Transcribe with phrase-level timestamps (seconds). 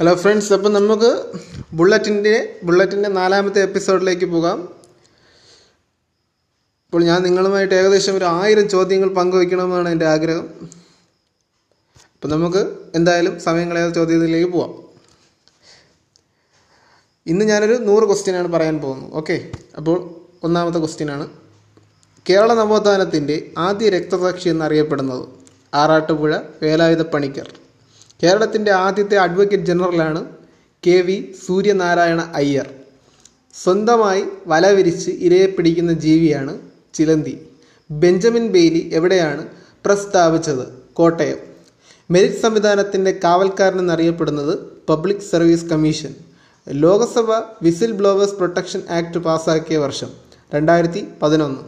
[0.00, 1.24] Hello friends അപ്പം നമുക്ക്
[1.72, 4.62] ബുള്ളറ്റിന്റെ ബുള്ളറ്റിന്റെ നാലാമത്തെ എപ്പിസോഡിലേക്ക് പോകാം.
[6.84, 10.48] ഇപ്പോൾ ഞാൻ നിങ്ങളുമായിട്ട് ഏകദേശം ഒരു ആയിരം ചോദ്യങ്ങൾ പങ്കുവയ്ക്കണമെന്നാണ് എന്റെ ആഗ്രഹം.
[12.14, 14.84] അപ്പം നമുക്ക് എന്തായാലും സമയം കളയാതെ ചോദ്യത്തിലേക്ക് പോവാം.
[17.26, 19.12] ഇന്ന് ഞാനൊരു നൂറ് ക്വസ്റ്റ്യനാണ് പറയാൻ പോകുന്നത്.
[19.12, 19.50] ഓക്കെ?
[19.76, 21.28] അപ്പോൾ ഒന്നാമത്തെ ക്വസ്റ്റ്യനാണ്.
[22.30, 25.28] കേരള നവോത്ഥാനത്തിന്റെ ആദ്യ രക്തസാക്ഷി എന്നറിയപ്പെടുന്നത്
[25.74, 27.54] ആറാട്ടുപുഴ വേലായുധ പണിക്കർ
[28.22, 30.24] കേരളത്തിന്റെ ആദ്യത്തെ അഡ്വക്കേറ്റ് ജനറലാണ്
[30.86, 32.70] കെ വി സൂര്യനാരായണ അയ്യർ.
[33.62, 36.58] സ്വന്തമായി വല വിരിച്ച് ഇരയെ പിടിക്കുന്ന ജീവിയാണ്
[36.94, 37.48] ചിലന്തി.
[37.90, 39.46] ബെഞ്ചമിൻ ബെയ്ലി എവിടെയാണ്
[39.84, 40.66] പ്രസ്താവിച്ചത്?
[40.92, 41.36] കോട്ടയം.
[42.10, 46.14] മെരിറ്റ് സംവിധാനത്തിന്റെ കാവൽക്കാരൻ എന്നറിയപ്പെടുന്നത് public service commission.
[46.68, 47.30] Lok Sabha
[47.62, 50.08] whistle blowers protection act പാസാക്കിയ വർഷം
[50.54, 51.60] രണ്ടായിരത്തി പതിനൊന്ന്.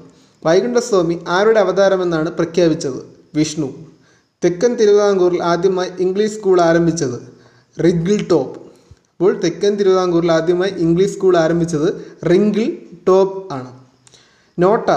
[0.47, 3.03] വൈകുണ്ഠസ്വാമി ആരുടെ അവതാരമെന്നാണ് പ്രഖ്യാപിച്ചത്?
[3.35, 3.88] വിഷ്ണു.
[4.45, 7.17] തെക്കൻ തിരുവിതാംകൂറിൽ ആദ്യമായി ഇംഗ്ലീഷ് സ്കൂൾ ആരംഭിച്ചത്
[7.85, 8.61] റിഗിൾ ടോപ്പ്.
[9.13, 11.89] അപ്പോൾ തെക്കൻ തിരുവിതാംകൂറിൽ ആദ്യമായി ഇംഗ്ലീഷ് സ്കൂൾ ആരംഭിച്ചത്
[12.31, 12.67] റിംഗിൾ
[13.09, 13.71] ടോപ്പ് ആണ്.
[14.59, 14.91] നോട്ട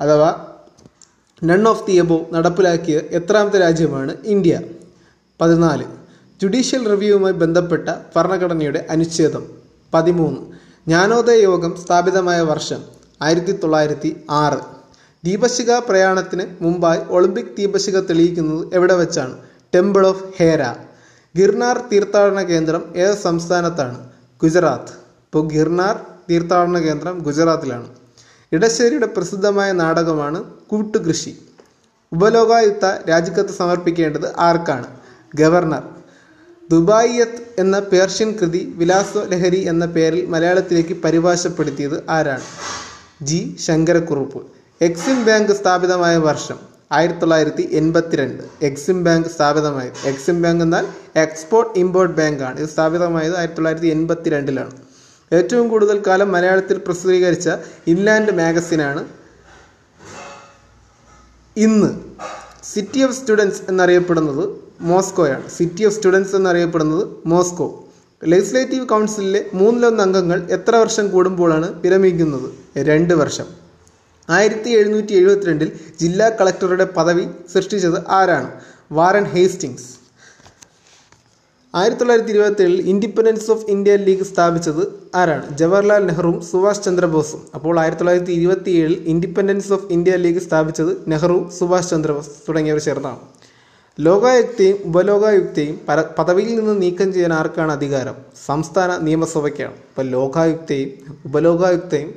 [0.00, 0.46] അഥവാ
[1.44, 4.60] നൺ ഓഫ് ദി എബോ നടപ്പിലാക്കിയ എത്രാമത്തെ രാജ്യമാണ് ഇന്ത്യ.
[5.40, 5.84] പതിനാല്
[6.42, 9.44] ജുഡീഷ്യൽ റിവ്യൂവുമായി ബന്ധപ്പെട്ട ഭരണഘടനയുടെ അനുച്ഛേദം.
[9.94, 10.40] പതിമൂന്ന്
[10.88, 12.80] ജ്ഞാനോദയ യോഗം സ്ഥാപിതമായ വർഷം
[13.22, 14.77] ആയിരത്തി തൊള്ളായിരത്തി ആറ്.
[15.24, 19.38] ദീപശിഖ പ്രയാണത്തിന് മുമ്പായി ഒളിമ്പിക് ദീപശിഖ തെളിയിക്കുന്നത് എവിടെ വെച്ചാണ്?
[19.74, 20.62] Temple of Hera.
[21.36, 23.98] ഗിർനാർ തീർത്ഥാടന കേന്ദ്രം ഏത് സംസ്ഥാനത്താണ്?
[24.42, 24.92] ഗുജറാത്ത്.
[25.26, 25.96] ഇപ്പോൾ ഗിർനാർ
[26.30, 27.88] തീർത്ഥാടന കേന്ദ്രം ഗുജറാത്തിലാണ്.
[28.52, 31.38] ഇടശ്ശേരിയുടെ പ്രസിദ്ധമായ നാടകമാണ് കൂട്ടുകൃഷി.
[32.12, 34.86] ഉപലോകായുക്ത രാജിക്കത്ത് സമർപ്പിക്കേണ്ടത് ആർക്കാണ്?
[35.34, 35.82] ഗവർണർ.
[36.70, 42.46] ദുബായിയത്ത് എന്ന പേർഷ്യൻ കൃതി വിലാസ ലഹരി എന്ന പേരിൽ മലയാളത്തിലേക്ക് പരിഭാഷപ്പെടുത്തിയത് ആരാണ്?
[43.22, 43.56] ജി.
[43.60, 44.57] ശങ്കരക്കുറുപ്പ്.
[44.86, 46.58] എക്സിം ബാങ്ക് സ്ഥാപിതമായ വർഷം
[46.92, 49.96] ആയിരത്തി തൊള്ളായിരത്തി എൺപത്തിരണ്ട് എക്സിം ബാങ്ക് സ്ഥാപിതമായത്.
[50.10, 50.84] എക്സിം ബാങ്ക് എന്നാൽ
[51.16, 54.74] എക്സ്പോർട്ട് ഇമ്പോർട്ട് ബാങ്കാണ് ഇത് സ്ഥാപിതമായത് ആയിരത്തി തൊള്ളായിരത്തി എൺപത്തി രണ്ടിലാണ്
[55.32, 57.48] ഏറ്റവും കൂടുതൽ കാലം മലയാളത്തിൽ പ്രസിദ്ധീകരിച്ച
[57.86, 59.02] ഇൻലാൻഡ് മാഗസിനാണ്
[61.56, 61.90] ഇന്ന്.
[62.72, 64.44] സിറ്റി ഓഫ് സ്റ്റുഡൻസ് എന്നറിയപ്പെടുന്നത്
[64.80, 67.68] മോസ്കോയാണ് സിറ്റി ഓഫ് സ്റ്റുഡൻസ് എന്നറിയപ്പെടുന്നത് മോസ്കോ.
[68.22, 72.50] ലെജിസ്ലേറ്റീവ് കൗൺസിലിലെ മൂന്നിലൊന്ന് അംഗങ്ങൾ എത്ര വർഷം കൂടുമ്പോഴാണ് വിരമിക്കുന്നത്?
[72.90, 73.67] രണ്ട് വർഷം.
[74.36, 75.68] ആയിരത്തി എഴുന്നൂറ്റി എഴുപത്തിരണ്ടിൽ
[76.00, 78.48] ജില്ലാ കളക്ടറുടെ പദവി സൃഷ്ടിച്ചത് ആരാണ്?
[78.98, 79.86] വാരൻ ഹേസ്റ്റിങ്സ്
[81.74, 84.82] ആയിരത്തി തൊള്ളായിരത്തി ഇരുപത്തി ഏഴിൽ ഇൻഡിപെൻഡൻസ് ഓഫ് ഇന്ത്യ ലീഗ് സ്ഥാപിച്ചത്
[85.20, 85.44] ആരാണ്?
[85.60, 87.40] ജവഹർലാൽ നെഹ്റുവും സുഭാഷ് ചന്ദ്രബോസും.
[87.56, 93.20] അപ്പോൾ ആയിരത്തി തൊള്ളായിരത്തി ഇരുപത്തി ഏഴിൽ ഇൻഡിപെൻഡൻസ് ഓഫ് ഇന്ത്യ ലീഗ് സ്ഥാപിച്ചത് നെഹ്റു സുഭാഷ് ചന്ദ്രബോസ് തുടങ്ങിയവർ ചേർന്നാണ്.
[93.98, 98.16] ലോകായുക്തയും ഉപലോകായുക്തയും പര പദവിയിൽ നിന്ന് നീക്കം ചെയ്യാൻ ആർക്കാണ് അധികാരം?
[98.46, 99.76] സംസ്ഥാന നിയമസഭയ്ക്കാണ്.
[99.90, 100.90] അപ്പോൾ ലോകായുക്തയും
[101.28, 102.10] ഉപലോകായുക്തയും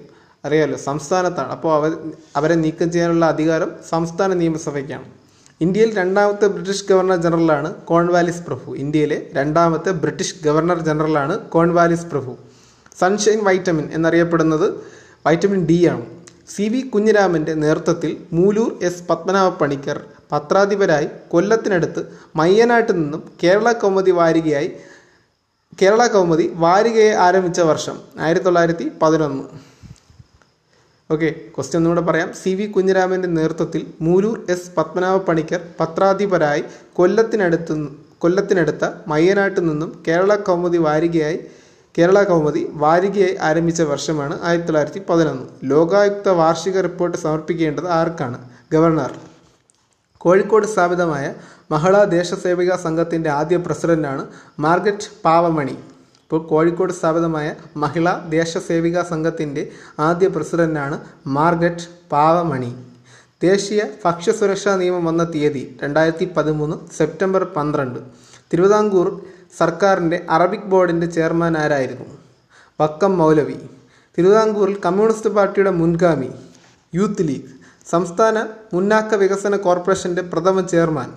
[0.45, 1.51] അറിയാമല്ലോ സംസ്ഥാനത്താണ്.
[1.55, 1.91] അപ്പോൾ അവർ
[2.35, 5.07] അവരെ നീക്കം ചെയ്യാനുള്ള അധികാരം സംസ്ഥാന നിയമസഭയ്ക്കാണ്.
[5.61, 8.71] ഇന്ത്യയിൽ രണ്ടാമത്തെ ബ്രിട്ടീഷ് ഗവർണർ ജനറലാണ് കോൺവാലിസ് പ്രഭു.
[8.83, 12.37] ഇന്ത്യയിലെ രണ്ടാമത്തെ ബ്രിട്ടീഷ് ഗവർണർ ജനറലാണ് കോൺവാലിസ് പ്രഭു.
[12.99, 14.67] സൺഷൈൻ വൈറ്റമിൻ എന്നറിയപ്പെടുന്നത്
[15.25, 16.05] വൈറ്റമിൻ ഡി ആണ്.
[16.55, 19.97] സി വി കുഞ്ഞിരാമന്റെ നേതൃത്വത്തിൽ മൂലൂർ എസ് പത്മനാഭ പണിക്കർ
[20.31, 22.01] പത്രാധിപരായി കൊല്ലത്തിനടുത്ത്
[22.35, 24.69] മയ്യനാട്ടിൽ നിന്നും കേരള കൗമുദി വാരികയായി
[25.81, 29.43] കേരള കൗമുദി വാരികയെ ആരംഭിച്ച വർഷം ആയിരത്തി തൊള്ളായിരത്തി പതിനൊന്ന്.
[31.13, 32.29] ഓക്കെ ക്വസ്റ്റ്യൻ ഒന്നുകൂടെ പറയാം.
[32.41, 36.63] സി വി കുഞ്ഞിരാമന്റെ നേതൃത്വത്തിൽ മൂരൂർ എസ് പത്മനാഭ പണിക്കർ പത്രാധിപരായി
[36.93, 37.75] കൊല്ലത്തിനടുത്ത്
[38.23, 41.39] കൊല്ലത്തിനടുത്ത മയ്യനാട്ടിൽ നിന്നും കേരള കൗമുദി വാരികയായി
[41.97, 48.37] കേരള കൗമുദി വാരികയായി ആരംഭിച്ച വർഷമാണ് ആയിരത്തി തൊള്ളായിരത്തി പതിനൊന്ന് ലോകായുക്ത വാർഷിക റിപ്പോർട്ട് സമർപ്പിക്കേണ്ടത് ആർക്കാണ്?
[48.73, 49.11] ഗവർണർ.
[50.23, 51.25] കോഴിക്കോട് സ്ഥാപിതമായ
[51.71, 54.23] മഹിളാ ദേശസേവിക സംഘത്തിന്റെ ആദ്യ പ്രസിഡന്റാണ്
[54.59, 55.75] മാർഗറ്റ് പാവമണി.
[56.31, 57.47] ഇപ്പോൾ കോഴിക്കോട് സ്ഥാപിതമായ
[57.77, 59.69] മഹിളാ ദേശസേവിക സംഘത്തിന്റെ
[59.99, 60.97] ആദ്യ പ്രസിഡന്റാണ്
[61.27, 62.69] മാർഗറ്റ് പാവമണി.
[63.43, 67.99] ദേശീയ ഭക്ഷ്യസുരക്ഷാ നിയമം വന്ന തീയതി രണ്ടായിരത്തി പതിമൂന്ന് സെപ്റ്റംബർ പന്ത്രണ്ട്.
[68.53, 69.21] തിരുവിതാംകൂർ
[69.57, 72.05] സർക്കാരിന്റെ അറബിക് ബോർഡിന്റെ ചെയർമാൻ ആരായിരുന്നു?
[72.81, 73.57] വക്കം മൗലവി.
[74.17, 76.31] തിരുവിതാംകൂറിൽ കമ്മ്യൂണിസ്റ്റ് പാർട്ടിയുടെ മുൻഗാമി.
[76.95, 77.49] Youth league.
[77.89, 81.11] സംസ്ഥാന മുന്നാക്ക വികസന കോർപ്പറേഷന്റെ പ്രഥമ ചെയർമാൻ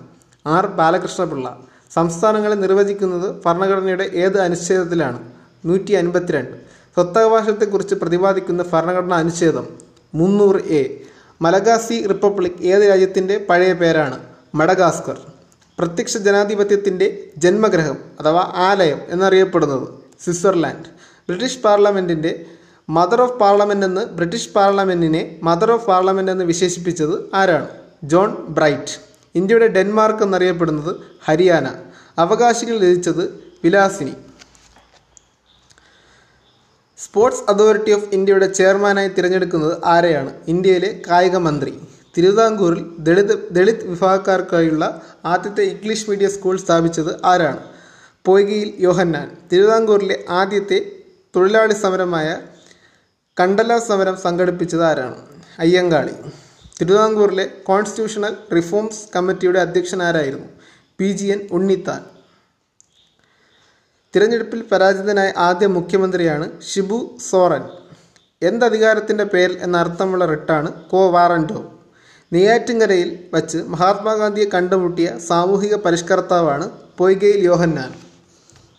[0.47, 1.47] ആർ ബാലകൃഷ്ണപിള്ള.
[1.93, 5.19] സംസ്ഥാനങ്ങളെ നിർവചിക്കുന്നത് ഭരണഘടനയുടെ ഏത് അനുച്ഛേദത്തിലാണ്?
[5.65, 6.57] നൂറ്റി അൻപത്തിരണ്ട്
[6.95, 9.67] സ്വത്തവകാശത്തെക്കുറിച്ച് പ്രതിപാദിക്കുന്ന ഭരണഘടനാ അനുച്ഛേദം
[10.15, 11.01] മുന്നൂറ് എ.
[11.41, 14.19] മലഗാസി റിപ്പബ്ലിക് ഏത് രാജ്യത്തിന്റെ പഴയ പേരാണ്?
[14.55, 15.17] മഡഗാസ്കർ.
[15.79, 19.87] പ്രത്യക്ഷ ജനാധിപത്യത്തിന്റെ ജന്മഗ്രഹം അഥവാ ആലയം എന്നറിയപ്പെടുന്നത്
[20.23, 20.87] സ്വിറ്റ്സർലാൻഡ്.
[21.29, 22.45] ബ്രിട്ടീഷ് പാർലമെന്റിന്റെ
[22.89, 27.67] മദർ ഓഫ് പാർലമെന്റ് എന്ന് ബ്രിട്ടീഷ് പാർലമെന്റിനെ മദർ ഓഫ് പാർലമെന്റ് എന്ന് വിശേഷിപ്പിച്ചത് ആരാണ്?
[28.03, 29.14] John bright.
[29.35, 30.95] ഇന്ത്യയുടെ ഡെൻമാർക്ക് എന്നറിയപ്പെടുന്നത്
[31.25, 31.67] ഹരിയാന.
[32.17, 33.23] അവകാശികൾ ലഭിച്ചത്
[33.63, 34.13] വിലാസിനി.
[36.97, 40.33] സ്പോർട്സ് അതോറിറ്റി ഓഫ് ഇന്ത്യയുടെ ചെയർമാനായി തിരഞ്ഞെടുക്കുന്നത് ആരെയാണ്?
[40.47, 41.73] ഇന്ത്യയിലെ കായിക മന്ത്രി.
[42.17, 47.59] തിരുവിതാംകൂറിൽ ദളിത് ദളിത് വിഭാഗക്കാർക്കായുള്ള ആദ്യത്തെ ഇംഗ്ലീഷ് മീഡിയം സ്കൂൾ സ്ഥാപിച്ചത് ആരാണ്?
[48.25, 49.37] പൊയ്കയിൽ യോഹന്നാൻ.
[49.51, 50.91] തിരുവിതാംകൂറിലെ ആദ്യത്തെ
[51.35, 52.37] തൊഴിലാളി സമരമായ
[53.39, 55.15] കണ്ടല സമരം സംഘടിപ്പിച്ചത് ആരാണ്?
[55.59, 56.15] അയ്യങ്കാളി.
[56.81, 60.47] തിരുവിതാംകൂറിലെ കോൺസ്റ്റിറ്റ്യൂഷണൽ റിഫോംസ് കമ്മിറ്റിയുടെ അധ്യക്ഷനാരായിരുന്നു
[60.99, 61.11] പി.
[61.11, 61.25] ജി.
[61.25, 61.47] എൻ.
[61.51, 62.01] ഉണ്ണിത്താൻ.
[64.15, 67.63] തിരഞ്ഞെടുപ്പിൽ പരാജിതനായ ആദ്യ മുഖ്യമന്ത്രിയാണ് ഷിബു സോറൻ.
[68.41, 71.79] എന്തധികാരത്തിന്റെ പേരിൽ എന്ന അർത്ഥമുള്ള റിട്ടാണ് കോ വാറന്റോ
[72.33, 77.91] നെയ്യാറ്റിങ്കരയിൽ വച്ച് മഹാത്മാഗാന്ധിയെ കണ്ടുമുട്ടിയ സാമൂഹിക പരിഷ്കർത്താവാണ് പൊയ്കയിൽ യോഹന്നാൻ.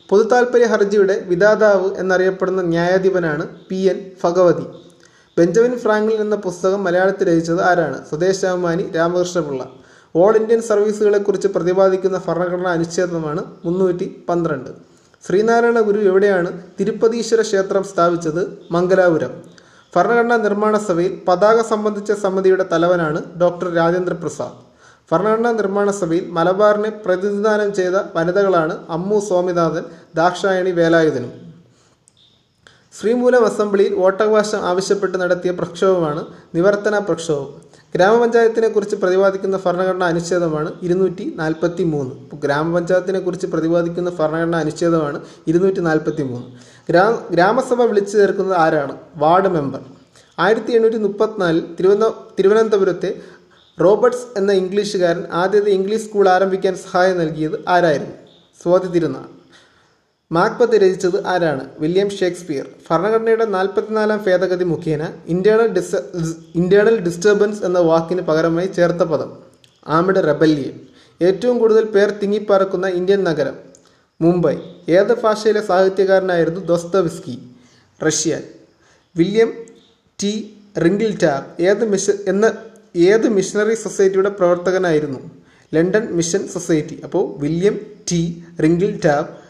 [0.09, 3.75] പൊതുതാൽപര്യ ഹർജിയുടെ വിദാതാവ് എന്നറിയപ്പെടുന്ന ന്യായാധിപനാണ് P.
[3.75, 4.11] N.
[4.25, 4.67] Bhagavathi.
[5.39, 7.97] Benjamin Franklin എന്ന പുസ്തകം മലയാളത്തിൽ രചിച്ചത് ആരാണ്?
[8.09, 9.63] സ്വദേശാഭിമാനി രാമകൃഷ്ണപിള്ള.
[10.21, 14.71] ഓൾ ഇന്ത്യൻ സർവീസുകളെക്കുറിച്ച് പ്രതിപാദിക്കുന്ന ഭരണഘടനാ അനുച്ഛേദമാണ് മുന്നൂറ്റി പന്ത്രണ്ട്.
[15.27, 18.43] ശ്രീനാരായണ ഗുരു എവിടെയാണ് തിരുപ്പതീശ്വര ക്ഷേത്രം സ്ഥാപിച്ചത്?
[18.71, 19.33] മംഗലാപുരം.
[19.97, 24.59] ഭരണഘടനാ നിർമ്മാണ സഭയിൽ പതാക സംബന്ധിച്ച സമിതിയുടെ തലവനാണ് ഡോക്ടർ രാജേന്ദ്ര പ്രസാദ്.
[25.13, 29.85] ഭരണഘടനാ നിർമ്മാണ സഭയിൽ മലബാറിനെ പ്രതിനിധാനം ചെയ്ത വനിതകളാണ് അമ്മു സ്വാമിനാഥൻ
[30.15, 31.46] ദാക്ഷായണി വേലായുധനും.
[32.97, 36.23] ശ്രീമൂലം അസംബ്ലിയിൽ വോട്ടവകാശം ആവശ്യപ്പെട്ട് നടത്തിയ പ്രക്ഷോഭമാണ്
[36.57, 37.49] നിവർത്തന പ്രക്ഷോഭം.
[37.95, 45.19] ഗ്രാമപഞ്ചായത്തിനെ കുറിച്ച് പ്രതിപാദിക്കുന്ന ഭരണഘടനാ അനുച്ഛേദമാണ് ഇരുന്നൂറ്റി നാൽപ്പത്തി മൂന്ന് ഇപ്പോൾ ഗ്രാമപഞ്ചായത്തിനെ കുറിച്ച് പ്രതിപാദിക്കുന്ന ഭരണഘടനാ അനുച്ഛേദമാണ്
[45.51, 46.49] ഇരുന്നൂറ്റി നാൽപ്പത്തി മൂന്ന്
[46.91, 48.95] ഗ്രാമ ഗ്രാമസഭ വിളിച്ചു ചേർക്കുന്നത് ആരാണ്?
[49.23, 49.83] Ward member.
[50.39, 53.11] ആയിരത്തി എണ്ണൂറ്റി മുപ്പത്തിനാലിൽ തിരുവന തിരുവനന്തപുരത്തെ
[53.79, 58.17] റോബർട്ട്സ് എന്ന ഇംഗ്ലീഷുകാരൻ ആദ്യത്തെ ഇംഗ്ലീഷ് സ്കൂൾ ആരംഭിക്കാൻ സഹായം നൽകിയത് ആരായിരുന്നു?
[58.61, 59.27] സ്വാതി തിരുനാൾ.
[60.33, 61.71] മാക്ബത്ത് രചിച്ചത് ആരാണ്?
[61.79, 62.67] William Shakespeare.
[62.91, 65.97] ഭരണഘടനയുടെ നാൽപ്പത്തിനാലാം ഭേദഗതി മുഖേന ഇന്റേണൽ ഡിസ്
[66.55, 69.37] ഇന്റേണൽ ഡിസ്റ്റർബൻസ് എന്ന വാക്കിന് പകരമായി ചേർത്ത പദം.
[69.89, 70.81] Amid rebellion.
[71.23, 73.55] ഏറ്റവും കൂടുതൽ പേർ തിങ്ങിപ്പറക്കുന്ന ഇന്ത്യൻ നഗരം.
[74.21, 74.57] മുംബൈ.
[74.89, 77.39] ഏത് ഭാഷയിലെ സാഹിത്യകാരനായിരുന്നു Dostoevsky?
[78.07, 78.43] Russian.
[79.17, 79.53] William
[80.23, 80.53] T.
[81.23, 82.53] Tar ഏത് മിഷ എന്ന
[82.97, 85.19] ഏത് മിഷണറി സൊസൈറ്റിയുടെ പ്രവർത്തകനായിരുന്നു?
[85.75, 87.01] London mission society.
[87.05, 87.81] അപ്പോൾ William
[88.13, 88.45] T.
[89.05, 89.46] Tar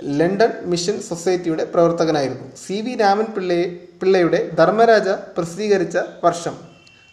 [0.00, 2.46] London mission സൊസൈറ്റിയുടെ പ്രവർത്തകനായിരുന്നു.
[2.64, 3.66] സി വി രാമൻ പിള്ളയെ
[4.00, 6.54] പിള്ളയുടെ ധർമ്മരാജ പ്രസിദ്ധീകരിച്ച വർഷം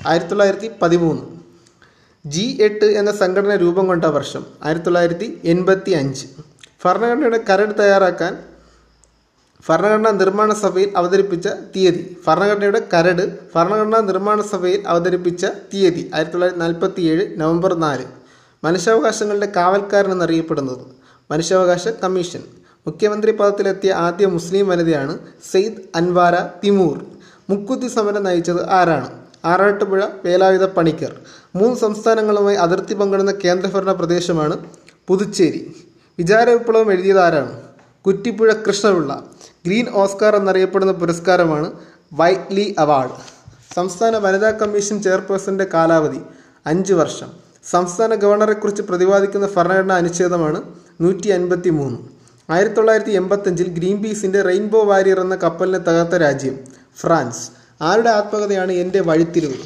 [0.09, 1.25] ആയിരത്തി തൊള്ളായിരത്തി പതിമൂന്ന്
[2.25, 6.25] ജി എട്ട് എന്ന സംഘടന രൂപം കൊണ്ട വർഷം ആയിരത്തി തൊള്ളായിരത്തി എൺപത്തി അഞ്ച്
[6.83, 8.33] ഭരണഘടനയുടെ കരട് തയ്യാറാക്കാൻ
[9.67, 12.17] ഭരണഘടനാ നിർമ്മാണ സഭയിൽ അവതരിപ്പിച്ച തീയതി.
[12.27, 13.23] ഭരണഘടനയുടെ കരട്
[13.55, 15.43] ഭരണഘടനാ നിർമ്മാണ സഭയിൽ അവതരിപ്പിച്ച
[15.73, 18.05] തീയതി ആയിരത്തി തൊള്ളായിരത്തി നാൽപ്പത്തി ഏഴ് നവംബർ നാല്.
[18.63, 20.83] മനുഷ്യാവകാശങ്ങളുടെ കാവൽക്കാരൻ എന്നറിയപ്പെടുന്നത്
[21.29, 22.41] മനുഷ്യാവകാശ കമ്മീഷൻ.
[22.87, 25.19] മുഖ്യമന്ത്രി പദത്തിലെത്തിയ ആദ്യ മുസ്ലിം വനിതയാണ്
[25.51, 27.05] സെയ്ദ് അൻവാര തിമൂർ.
[27.49, 29.09] മുക്കുത്തി സമരം നയിച്ചത് ആരാണ്?
[29.45, 31.11] ആറാട്ടുപുഴ വേലായുധ പണിക്കർ.
[31.55, 34.65] മൂന്ന് സംസ്ഥാനങ്ങളുമായി അതിർത്തി പങ്കിടുന്ന കേന്ദ്രഭരണ പ്രദേശമാണ്
[35.07, 35.75] പുതുച്ചേരി.
[36.19, 37.61] വിചാര വിപ്ലവം എഴുതിയത് ആരാണ്?
[38.05, 39.23] കുറ്റിപ്പുഴ കൃഷ്ണപിള്ള.
[39.65, 41.71] ഗ്രീൻ ഓസ്കാർ എന്നറിയപ്പെടുന്ന പുരസ്കാരമാണ്
[42.13, 43.17] വൈറ്റ്ലി അവാർഡ്.
[43.75, 46.21] സംസ്ഥാന വനിതാ കമ്മീഷൻ ചെയർപേഴ്സന്റെ കാലാവധി
[46.65, 47.29] അഞ്ച് വർഷം.
[47.69, 50.61] സംസ്ഥാന ഗവർണറെക്കുറിച്ച് പ്രതിപാദിക്കുന്ന ഭരണഘടനാ അനുച്ഛേദമാണ്
[51.01, 52.20] നൂറ്റി അൻപത്തി മൂന്ന്
[52.53, 56.55] ആയിരത്തി തൊള്ളായിരത്തി എൺപത്തഞ്ചിൽ ഗ്രീൻ പീസിന്റെ റെയിൻബോ വാരിയർ എന്ന കപ്പലിനെ തകർത്ത രാജ്യം
[57.01, 57.43] ഫ്രാൻസ്.
[57.81, 59.57] ആരുടെ ആത്മകഥയാണ് എന്റെ വഴിത്തിരിവ്?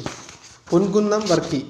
[0.70, 1.60] Ponkunnam Varkey.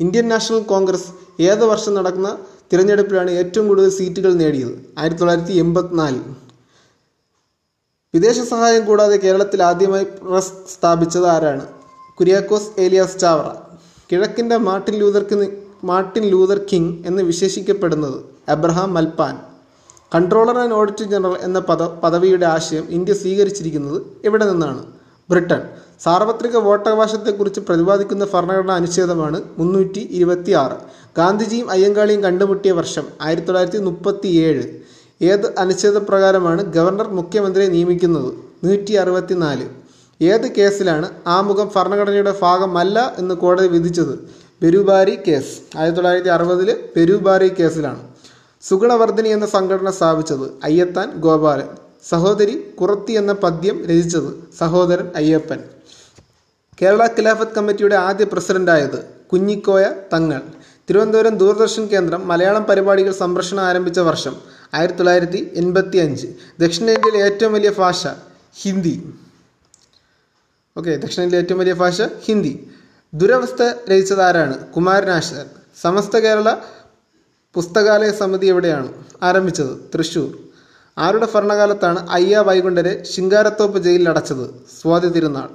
[0.00, 1.10] Indian national congress
[1.42, 2.30] ഏത് വർഷം നടക്കുന്ന
[2.72, 4.74] തിരഞ്ഞെടുപ്പിലാണ് ഏറ്റവും കൂടുതൽ സീറ്റുകൾ നേടിയത്?
[4.98, 6.24] ആയിരത്തി തൊള്ളായിരത്തി എൺപത്തിനാലിൽ
[8.14, 11.66] വിദേശ സഹായം കൂടാതെ കേരളത്തിൽ ആദ്യമായി പ്രസ് സ്ഥാപിച്ചത് ആരാണ്?
[12.20, 13.48] Kuriakose Elias Chavara.
[14.12, 15.24] കിഴക്കിന്റെ Martin Luther
[15.84, 18.18] Martin Luther King എന്ന് വിശേഷിക്കപ്പെടുന്നത്
[18.48, 19.34] Abraham Malpan
[20.12, 24.82] controller and auditor general എന്ന പദ പദവിയുടെ ആശയം ഇന്ത്യ സ്വീകരിച്ചിരിക്കുന്നത് എവിടെ നിന്നാണ്?
[25.28, 25.60] ബ്രിട്ടൻ
[26.04, 30.76] സാർവത്രിക വോട്ടവകാശത്തെക്കുറിച്ച് പ്രതിപാദിക്കുന്ന ഭരണഘടനാ അനുച്ഛേദമാണ് മുന്നൂറ്റി ഇരുപത്തി ആറ്
[31.18, 34.64] ഗാന്ധിജിയും അയ്യങ്കാളിയും കണ്ടുമുട്ടിയ വർഷം ആയിരത്തി തൊള്ളായിരത്തി മുപ്പത്തി ഏഴ്
[35.20, 38.30] ഏത് അനുച്ഛേദപ്രകാരമാണ് ഗവർണർ മുഖ്യമന്ത്രിയെ നിയമിക്കുന്നത്?
[38.66, 39.66] നൂറ്റി അറുപത്തി നാല്
[40.20, 44.14] ഏത് കേസിലാണ് ആമുഖം ഭരണഘടനയുടെ ഭാഗമല്ല എന്ന് കോടതി വിധിച്ചത്?
[44.62, 45.52] ബെരുബാരി കേസ്.
[45.78, 48.00] ആയിരത്തി തൊള്ളായിരത്തി അറുപതിൽ ബെരുബാരി കേസിലാണ്.
[48.62, 51.68] സുഗുണവർദ്ധിനി എന്ന സംഘടന സ്ഥാപിച്ചത് അയ്യത്താൻ ഗോപാലൻ.
[52.08, 55.60] സഹോദരി കുറത്തി എന്ന പദ്യം രചിച്ചത് സഹോദരൻ അയ്യപ്പൻ.
[56.82, 60.40] കേരള ഖിലാഫത്ത് കമ്മിറ്റിയുടെ ആദ്യ പ്രസിഡന്റായത് കുഞ്ഞിക്കോയ തങ്ങൾ.
[60.90, 64.36] തിരുവനന്തപുരം ദൂരദർശൻ കേന്ദ്രം മലയാളം പരിപാടികൾ സംപ്രേഷണം ആരംഭിച്ച വർഷം
[64.74, 66.26] ആയിരത്തി തൊള്ളായിരത്തി എൺപത്തി അഞ്ച്
[66.60, 68.06] ദക്ഷിണേന്ത്യയിലെ ഏറ്റവും വലിയ ഭാഷ
[68.62, 69.14] ഹിന്ദി.
[70.78, 72.70] ഓക്കെ ദക്ഷിണേന്ത്യയിലെ ഏറ്റവും വലിയ ഭാഷ ഹിന്ദി.
[73.14, 74.58] ദുരവസ്ഥ രചിച്ചതാരാണ്?
[74.72, 75.46] കുമാരനാശാൻ.
[75.80, 76.54] സമസ്ത കേരള
[77.58, 78.92] പുസ്തകാലയ സമിതി എവിടെയാണ്?
[79.22, 79.90] ആരംഭിച്ചത്?
[79.94, 80.38] തൃശൂർ
[80.98, 84.50] ആരുടെ ഭരണകാലത്താണ് അയ്യ വൈകുണ്ഠരെ ശിങ്കാരത്തോപ്പ് ജയിലിൽ അടച്ചത്
[84.82, 85.48] സ്വാതി തിരുനാൾ.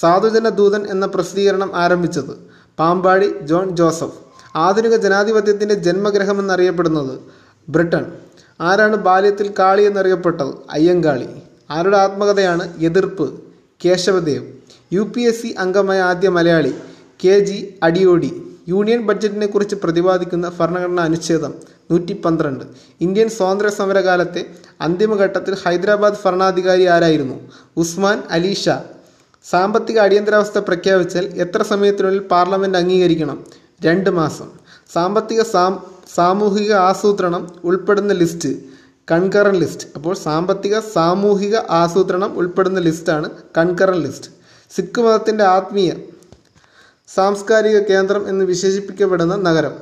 [0.00, 2.30] സാധുജന ദൂതൻ എന്ന പ്രസിദ്ധീകരണം ആരംഭിച്ചത്
[2.78, 4.18] പാമ്പാടി ജോൺ ജോസഫ്.
[4.56, 7.18] ആധുനിക ജനാധിപത്യത്തിന്റെ ജന്മഗ്രഹം എന്നറിയപ്പെടുന്നത്
[7.68, 8.12] ബ്രിട്ടൻ
[8.60, 10.54] ആരാണ് ബാല്യത്തിൽ കാളി എന്നറിയപ്പെട്ടത്?
[10.70, 11.26] അയ്യങ്കാളി.
[11.70, 13.42] ആരുടെ ആത്മകഥയാണ് എതിർപ്പ്?
[13.84, 14.46] Kesavadev.
[14.92, 16.74] U P S C അംഗമായ ആദ്യ Malayali
[17.24, 18.51] K G Adiyodi.
[18.68, 21.54] Union ബഡ്ജറ്റിനെ കുറിച്ച് പ്രതിപാദിക്കുന്ന ഭരണഘടനാ അനുച്ഛേദം
[21.90, 22.64] നൂറ്റി പന്ത്രണ്ട്
[23.00, 24.46] ഇന്ത്യൻ സ്വാതന്ത്ര്യ സമരകാലത്തെ
[24.80, 27.50] അന്തിമഘട്ടത്തിൽ ഹൈദരാബാദ് ഭരണാധികാരി ആരായിരുന്നു?
[27.76, 28.82] ഉസ്മാൻ അലി ഷാ.
[29.50, 33.44] സാമ്പത്തിക അടിയന്തരാവസ്ഥ പ്രഖ്യാപിച്ചാൽ എത്ര സമയത്തിനുള്ളിൽ പാർലമെന്റ് അംഗീകരിക്കണം?
[33.84, 34.48] രണ്ട് മാസം.
[34.92, 38.48] സാമ്പത്തിക സാം സാമൂഹിക ആസൂത്രണം ഉൾപ്പെടുന്ന ലിസ്റ്റ്.
[39.10, 39.88] കൺകറൻ ലിസ്റ്റ്.
[39.96, 44.30] അപ്പോൾ സാമ്പത്തിക സാമൂഹിക ആസൂത്രണം ഉൾപ്പെടുന്ന ലിസ്റ്റാണ് കൺകറൻ ലിസ്റ്റ്.
[44.70, 45.92] സിഖ് മതത്തിന്റെ ആത്മീയ
[47.08, 49.74] സാംസ്കാരിക കേന്ദ്രം എന്ന് വിശേഷിപ്പിക്കപ്പെടുന്ന നഗരം.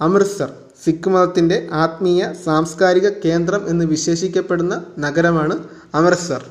[0.00, 0.50] അമൃത്സർ
[0.84, 5.54] സിഖ് മതത്തിന്റെ ആത്മീയ സാംസ്കാരിക കേന്ദ്രം എന്ന് വിശേഷിക്കപ്പെടുന്ന നഗരമാണ്
[5.94, 6.42] അമൃത്സർ.